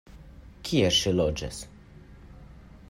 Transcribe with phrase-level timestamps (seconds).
[0.69, 1.61] Kie ŝi loĝas?